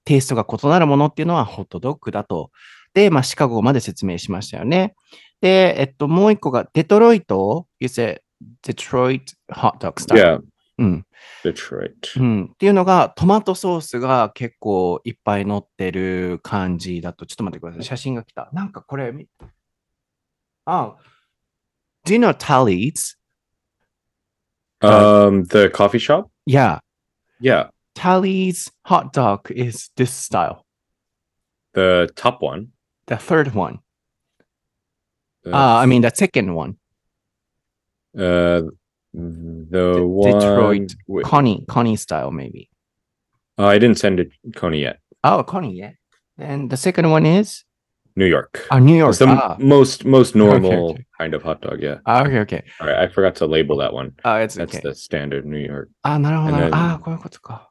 [0.05, 2.51] テイストが異なるものっていうのはホットドッグだと。
[2.93, 4.93] で、まあ、シカゴまで説明しましたよね。
[5.43, 8.21] で、えっと、もう一個がデトロイト、you said
[8.65, 10.15] Detroit hot dog style.
[10.15, 10.41] yeah,
[10.77, 11.05] うん。
[11.43, 12.17] Detroit.
[12.17, 17.83] うん、っていうのが、トマトソースが結構いっぱい乗ってる感じだと、ちょっと待ってください。
[17.83, 18.49] 写真が来た。
[18.53, 19.27] なんかこれ、み
[20.63, 20.95] あ、
[22.05, 23.17] Do you know Tally's?
[24.79, 26.29] Um, the coffee shop.
[26.45, 26.79] Yeah,
[27.41, 30.65] Yeah, Tally's hot dog is this style.
[31.73, 32.69] the top one.
[33.07, 33.82] The third one.
[35.44, 36.76] The, Uh, I mean, the second one.
[38.16, 38.62] uh,
[39.14, 40.32] the De- one.
[40.32, 40.94] Detroit.
[41.06, 42.68] wi- Connie, Connie style, maybe.
[43.56, 44.98] Oh, I didn't send it Coney yet.
[45.24, 45.92] Oh, Connie, yeah.
[46.38, 47.64] And the second one is?
[48.16, 48.66] New York.
[48.70, 49.10] Oh, New York.
[49.10, 51.04] It's the m- Ah, most most normal okay.
[51.18, 51.80] kind of hot dog.
[51.82, 51.98] Yeah.
[52.06, 52.62] ah, okay, okay.
[52.80, 54.12] All right, I forgot to label that one.
[54.24, 54.82] Ah, it's That's okay.
[54.82, 55.88] the standard New York.
[56.02, 56.56] あ、なるほど。
[56.56, 57.70] And then- あ、こういうことか。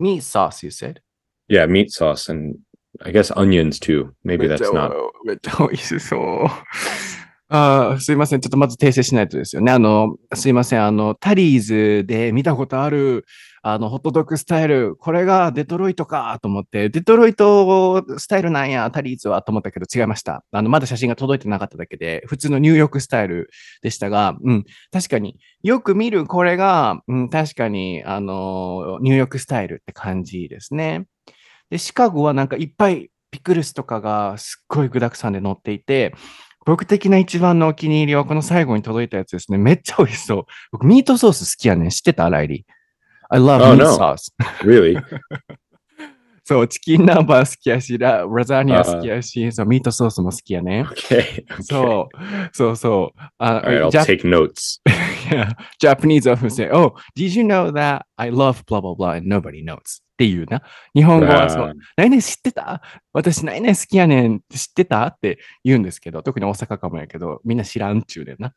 [0.00, 1.00] Meat sauce, you said?
[1.48, 2.58] Yeah, meat sauce and
[3.01, 4.13] I guess onions too.
[4.25, 4.91] Maybe that's not.
[5.25, 6.47] めっちゃ美味しそう。
[7.49, 8.41] あーすいません。
[8.41, 9.71] ちょっとまず訂正しないとですよね。
[9.71, 10.83] あの、すいません。
[10.83, 13.25] あの、タリーズで見たことある、
[13.61, 20.43] あの、ホットドッグスタイル、これがデトロイトかと思って、デトロイトスタイルなんや、タリーズはと思ったけど違いました。
[20.51, 23.51] あの、まだ写真が届いてなかっただけで、普通のニューヨークスタイル
[23.83, 31.05] でしたが、うん、確かによく見るこれが、うん、確かに、あの、ニューヨークスタイルって感じですね。
[31.73, 36.13] で、シカゴはなんかいっぱいピクルスとかがすっごい具沢山で乗っていて、
[36.67, 39.57] 僕的な一番のお気に入りはこの最後に届いたやつですね。
[39.57, 40.45] めっちゃ美味しそう。
[40.71, 41.89] 僕、ミートソース好きやねん。
[41.89, 42.29] 知ってた？
[42.29, 42.63] ライリー。
[43.31, 43.97] I love Oh, meat no.
[43.97, 44.31] sauce.
[44.61, 45.01] Really?
[46.45, 50.85] そう、チキンナンバー好きやし、ララザニア好きやし、そう、ミートソースも好きやね。
[50.91, 51.43] Okay.
[51.47, 51.63] okay.
[51.63, 53.19] そう、そうそう。
[53.39, 54.79] あ All right, I'll take notes.
[55.31, 59.27] yeah, Japanese often say, Oh, did you know that I love blah blah blah and
[59.27, 60.02] nobody knows?
[60.13, 60.61] っていうな。
[60.95, 61.73] 日本語はそう Uh,。
[61.97, 62.81] 何々知ってた？
[63.13, 65.07] 私何々好きやねん知ってた？
[65.07, 68.53] って言うんですけど、特に大阪かもやけど、みんな知らんっちゅうねんな。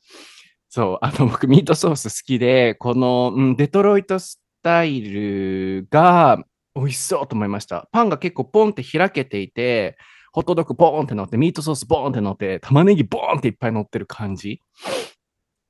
[0.68, 7.88] そう、あの、 僕、ミートソース好きで、この、うん、デトロイトスタイルが美味しそうと思いました。
[7.92, 9.96] パンが結構ポンって開けていて、
[10.32, 14.60] ホットドッグボーンって乗って、ミートソースボーンって乗って、玉ねぎボーンっていっぱい乗ってる感じ。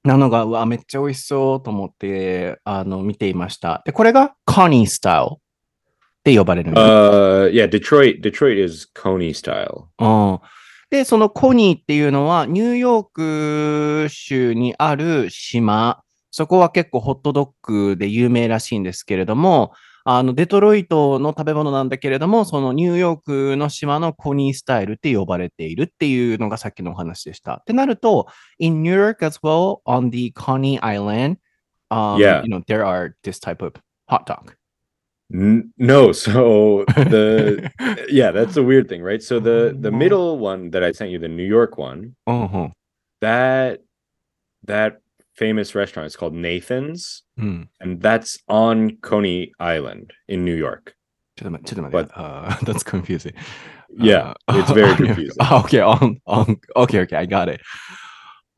[0.03, 3.83] なのが、うわ、めっちゃ美味しそうと思って、あの、見ていました。
[3.85, 5.37] で、これがコニースタイル
[6.27, 8.21] って呼ばれるんです uh, yeah, Detroit.
[8.21, 9.85] Detroit is Coney style.
[9.99, 10.41] うん
[10.89, 16.01] で、そのコニーっていうのは、ニューヨーク州にある島。
[16.31, 19.73] そこは結構ホットドッグで有名らしいんですけれども、
[20.05, 27.55] あの、デトロイトの食べ物なんだけれども、そのニューヨークの島のコニースタイルって呼ばれているっていうのがさっきのお話でした。
[27.55, 28.29] ってなると、
[28.61, 31.39] in New York as well, on the Coney Island,
[31.91, 32.45] um, Yeah.
[32.45, 33.73] you know, there are this type of
[34.09, 34.55] hot dog.
[35.33, 37.71] N- no, so the
[38.09, 39.23] yeah, that's a weird thing, right?
[39.23, 39.99] So the the mm-hmm.
[39.99, 42.69] middle one that I sent you, the New York one, uh-huh.
[43.21, 43.81] that
[44.65, 45.01] that
[45.35, 47.69] famous restaurant is called Nathan's, mm.
[47.81, 50.95] and that's on Coney Island in New York.
[51.93, 53.35] But, uh, that's confusing.
[53.91, 55.37] Yeah, uh, it's very confusing.
[55.53, 57.61] okay, on, on okay, okay, I got it.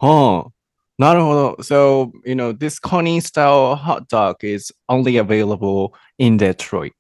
[0.01, 0.53] Oh,
[0.99, 1.57] なるほど。
[1.63, 6.93] So, you know, this Connie style hot dog is only available in Detroit.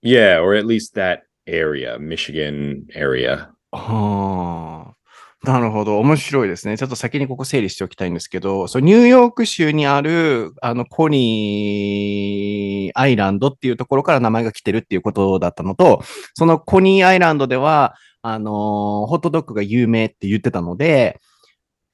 [0.00, 3.48] Yeah, or at least that area, Michigan area.
[3.72, 4.94] は
[5.42, 5.98] あ、なるほど。
[5.98, 6.78] 面白いですね。
[6.78, 16.02] ちょっと先にここ整理しておきたいんですけど、そうニューヨーク州にあるあのコニーアイランドっていうところから名前が来てるっていうことだったのと、
[16.34, 21.20] そのコニーアイランドでは、あのーホットドッグが有名って言ってたので、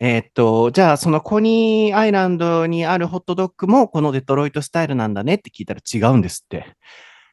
[0.04, 6.74] えーっと、じゃあそのコニーアイランドにあるホットドッグもこのデトロイトスタイルなんだねって聞いたら違うんですって。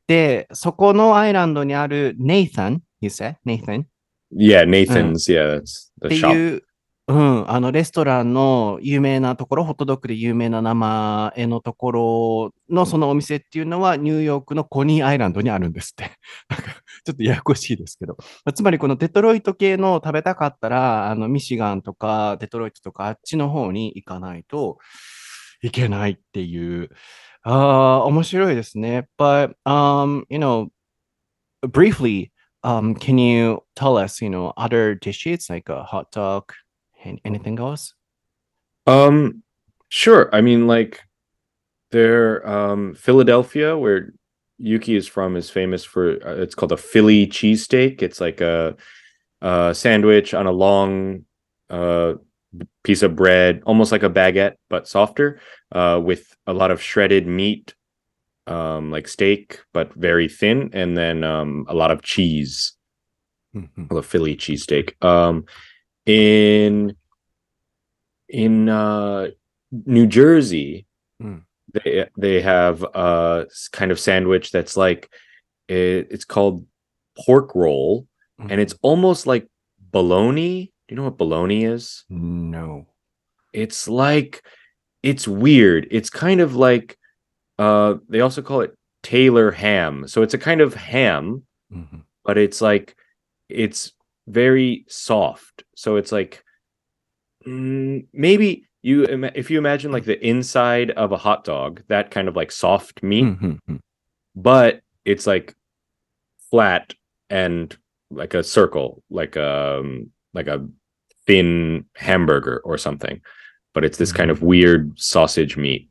[0.05, 3.37] で、そこのアイランドにあるネイサン、you said?
[3.43, 3.87] ネイサン
[4.31, 5.27] Yeah, Nathan's.
[5.27, 5.63] Yeah, that's っ
[6.03, 6.31] the て shop.
[6.31, 6.63] いう、
[7.07, 16.11] うん、あの、レストランの有名なところ、ホットドッグで有名な名前のところのそのお店っていうのは、ニューヨークのコニーアイランドにあるんですって。
[17.03, 18.15] ちょっとややこしいですけど。
[18.45, 24.77] まあつまり、このデトロイト系の食べたかったら、あの、ミシガンとかデトロイトとかあっちの方に行かないと
[25.61, 26.89] いけないっていう。
[27.43, 29.07] ああ、面白いですね。
[29.17, 30.69] But, um, you know,
[31.61, 32.31] briefly,
[32.63, 36.53] um, can you tell us, you know, other dishes like a hot dog
[37.05, 37.93] and anything else?
[38.85, 39.43] Um,
[39.89, 40.29] sure.
[40.33, 40.99] I mean, like,
[41.91, 44.13] there, um, Philadelphia, where
[44.59, 48.01] Yuki is from, is famous for uh, it's called a Philly cheesesteak.
[48.01, 48.75] It's like a,
[49.41, 51.25] a sandwich on a long
[51.69, 52.13] uh,
[52.83, 55.39] piece of bread, almost like a baguette, but softer,
[55.71, 57.73] uh, with a lot of shredded meat,
[58.47, 62.73] um, like steak, but very thin, and then um, a lot of cheese.
[63.89, 65.03] The Philly cheesesteak.
[65.03, 65.45] Um,
[66.05, 66.95] in
[68.27, 69.29] in uh,
[69.71, 70.85] New Jersey,
[71.21, 71.43] Mm.
[71.73, 75.09] They they have a kind of sandwich that's like
[75.67, 76.65] it, it's called
[77.25, 78.07] pork roll,
[78.39, 79.47] and it's almost like
[79.91, 80.65] bologna.
[80.87, 82.05] Do you know what bologna is?
[82.09, 82.87] no.
[83.53, 84.43] It's like
[85.01, 85.87] it's weird.
[85.91, 86.97] It's kind of like
[87.57, 90.07] uh they also call it Taylor ham.
[90.07, 91.43] So it's a kind of ham,
[91.73, 92.03] Mhm.
[92.23, 92.95] but it's like
[93.49, 93.91] it's
[94.27, 95.63] very soft.
[95.75, 96.43] So it's like
[97.47, 99.03] mm, maybe you
[99.35, 103.03] if you imagine like the inside of a hot dog, that kind of like soft
[103.03, 103.79] meat, Mhm, mhm.
[104.35, 105.55] but it's like
[106.51, 106.93] flat
[107.29, 107.75] and
[108.11, 110.65] like a circle, like um like a
[111.27, 113.21] thin hamburger or something.
[113.73, 115.87] But it's this kind of weird sausage meat.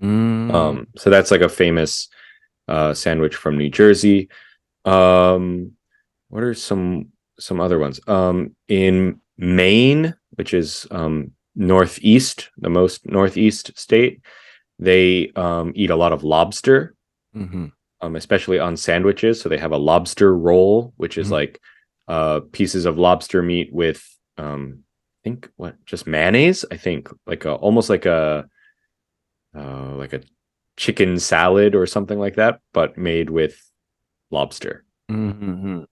[0.00, 2.08] うーん Um, so that's like a famous
[2.68, 4.28] uh, sandwich from New Jersey.
[4.84, 5.72] Um,
[6.30, 7.06] what are some
[7.38, 8.00] some other ones?
[8.08, 14.20] Um, in Maine, which is um, northeast, the most northeast state,
[14.78, 16.94] they um, eat a lot of lobster,
[17.34, 17.66] mm-hmm.
[18.00, 19.40] um, especially on sandwiches.
[19.40, 21.34] So they have a lobster roll, which is mm-hmm.
[21.34, 21.60] like
[22.08, 24.04] uh, pieces of lobster meat with,
[24.36, 26.64] um, I think, what just mayonnaise.
[26.70, 28.46] I think like a, almost like a
[29.56, 30.22] uh, like a
[30.76, 33.60] chicken salad or something like that, but made with
[34.30, 34.84] lobster.
[35.10, 35.84] Mm-hmm.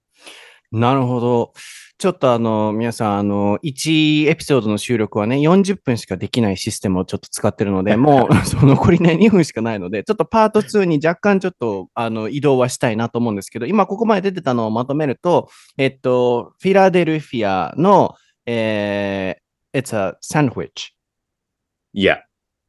[0.73, 1.53] なるほど。
[1.99, 15.49] ちょっとあの、皆さん、あの、1エピソードの収録はね、40分しかできないシステムをちょっと使ってるので、 もう、その残りね、2分しかないので、ちょっとパート2に若干ちょっと、あの、移動はしたいなと思うんですけど、今ここまで出てたのをまとめると、
[15.79, 18.17] えっと、フィラデルフィアの、
[18.47, 20.93] えー、It's a sandwich.
[21.95, 22.21] Yeah.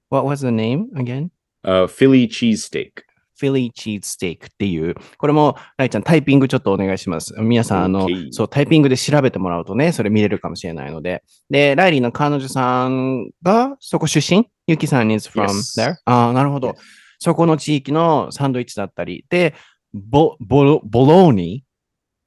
[0.09, 1.31] What was the name again?
[1.63, 3.03] Uh, Philly cheesesteak.
[3.37, 7.33] フィリーチーズステークっていう、これも、ライちゃんタイピングちょっとお願いします。
[7.39, 11.23] 皆さん、あのそう、タイピングで調べてもらうとね、それ見れるかもしれないので。
[11.49, 14.47] で、ライリーの彼女さんがそこ出身？
[14.67, 15.95] ユキさん is from there?
[16.05, 16.75] ああ、なるほど。
[17.19, 19.25] そこの地域のサンドイッチだったり。
[19.29, 19.53] で、
[19.93, 21.63] ボ、ボロ、ボローニ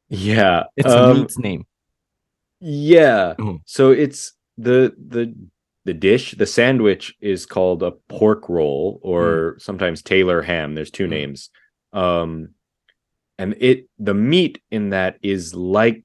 [0.09, 0.67] Yeah.
[0.77, 1.65] It's a um, meat's name.
[2.61, 3.35] Yeah.
[3.39, 3.61] Mhm.
[3.67, 5.35] So it's the the
[5.87, 10.75] the dish, the sandwich is called a pork roll or sometimes Taylor ham.
[10.75, 11.11] There's two Mm.
[11.19, 11.51] names.
[11.93, 12.31] Um
[13.39, 16.05] and it the meat in that is like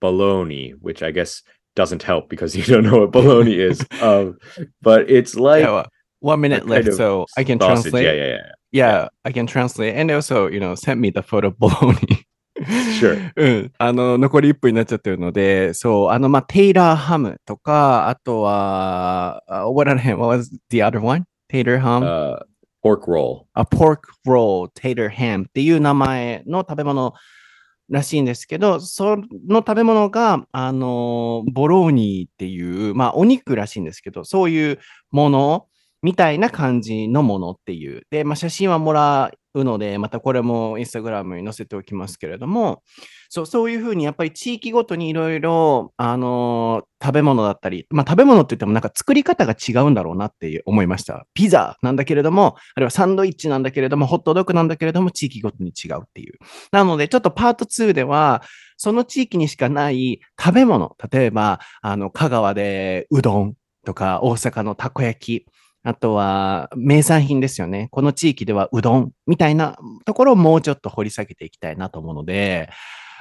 [0.00, 1.42] bologna, which I guess
[1.76, 3.84] doesn't help because you don't know what bologna is.
[4.00, 4.36] Um
[4.82, 5.88] but it's like Yeah, well,
[6.20, 7.90] one minute left, so I can sausage.
[7.92, 8.04] translate.
[8.04, 8.50] Yeah, yeah, yeah.
[8.72, 9.94] Yeah, I can translate.
[9.94, 12.24] And also, you know, send me the photo of bologna.
[13.00, 13.32] Sure.
[13.36, 13.72] うん。
[13.78, 21.24] あの、残り1分になっちゃってるので、そう、あの、まあ、テイラーハムとか、あとは、uh, what, are, what was the other one?
[21.48, 23.46] テイラーハム、Uh pork roll.
[23.54, 27.14] a pork roll, tater ham っていう名前の食べ物
[27.88, 29.16] らしいんですけど、そ
[29.48, 34.78] の食べ物が、あの、ボローニーっていう、まあ、お肉らしいんですけど、そういう
[35.10, 35.66] もの
[36.04, 38.02] みたいな感じのものっていう。
[38.10, 42.82] で、まあ、写真はもらうので、またこれもインスタグラムに載せておきますけれども、
[43.30, 51.26] そうそういうふうにやっぱり地域ごとにいろいろ、あのー食べ物だったり、まあ食べ物って言ってもなんか作り方が違うんだろうなって思いました。
[51.34, 56.38] ピザなんだけれども、あるいはサンドイッチなんだけれども、ホットドッグなんだけれども、地域ごとに違うっていう。
[56.72, 58.42] なので、ちょっとパート2では、
[58.78, 65.46] その地域にしかない食べ物、例えば、あの、香川でうどんとか、大阪のたこ焼き、
[65.84, 67.88] あとは名産品ですよね。
[67.90, 69.76] この地域ではうどんみたいな
[70.06, 72.70] ところをもうちょっと掘り下げていきたいなと思うので、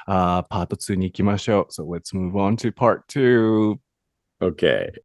[0.05, 1.73] あーパート2に行きましょう。
[1.73, 3.75] So let's move on to part 2.
[4.41, 4.93] Okay.